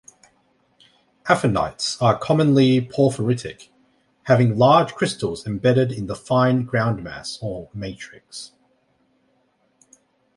Aphanites 1.29 2.01
are 2.01 2.17
commonly 2.17 2.81
porphyritic, 2.81 3.69
having 4.23 4.57
large 4.57 4.95
crystals 4.95 5.45
embedded 5.45 5.91
in 5.91 6.07
the 6.07 6.15
fine 6.15 6.65
groundmass 6.65 7.37
or 7.39 7.69
matrix. 7.71 8.51